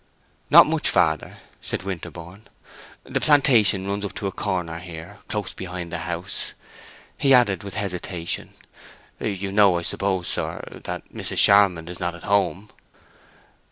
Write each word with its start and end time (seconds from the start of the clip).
"Not 0.49 0.65
much 0.65 0.89
farther," 0.89 1.37
said 1.61 1.83
Winterborne. 1.83 2.47
"The 3.03 3.21
plantation 3.21 3.85
runs 3.85 4.03
up 4.03 4.09
into 4.13 4.25
a 4.25 4.31
corner 4.31 4.79
here, 4.79 5.19
close 5.27 5.53
behind 5.53 5.91
the 5.91 5.99
house." 6.09 6.53
He 7.19 7.35
added 7.35 7.61
with 7.61 7.75
hesitation, 7.75 8.49
"You 9.19 9.51
know, 9.51 9.77
I 9.77 9.83
suppose, 9.83 10.27
sir, 10.27 10.63
that 10.85 11.13
Mrs. 11.13 11.37
Charmond 11.37 11.87
is 11.87 11.99
not 11.99 12.15
at 12.15 12.23
home?" 12.23 12.71